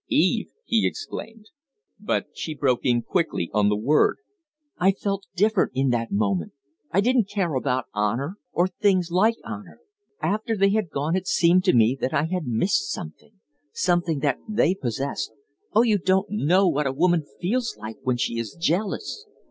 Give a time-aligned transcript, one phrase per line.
[0.09, 1.51] "Eve!" he exclaimed.
[1.99, 4.17] But she broke in quickly on the word.
[4.79, 6.53] "I felt different in that moment.
[6.89, 9.79] I didn't care about honor or things like honor.
[10.19, 13.33] After they had gone it seemed to me that I had missed something
[13.73, 15.33] something that they possessed.
[15.71, 19.27] Oh, you don't know what a woman feels when she is jealous!"